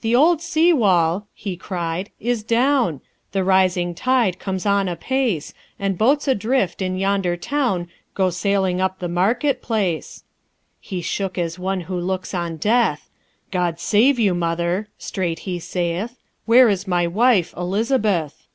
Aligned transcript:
"'The 0.00 0.16
olde 0.16 0.42
sea 0.42 0.72
wall 0.72 1.28
(he 1.32 1.56
cried) 1.56 2.10
is 2.18 2.42
downe, 2.42 3.00
The 3.30 3.44
rising 3.44 3.94
tide 3.94 4.40
comes 4.40 4.66
on 4.66 4.88
apace, 4.88 5.54
And 5.78 5.96
boats 5.96 6.26
adrift 6.26 6.82
in 6.82 6.96
yonder 6.98 7.36
towne 7.36 7.86
Go 8.16 8.30
sailing 8.30 8.78
uppe 8.80 8.98
the 8.98 9.08
market 9.08 9.62
place.' 9.62 10.24
He 10.80 11.00
shook 11.02 11.38
as 11.38 11.56
one 11.56 11.82
who 11.82 11.96
looks 12.00 12.34
on 12.34 12.56
death: 12.56 13.08
'God 13.52 13.78
save 13.78 14.18
you, 14.18 14.34
mother!' 14.34 14.88
straight 14.98 15.38
he 15.46 15.60
saith; 15.60 16.16
'Where 16.46 16.68
is 16.68 16.88
my 16.88 17.06
wife, 17.06 17.54
Elizabeth?'" 17.56 18.48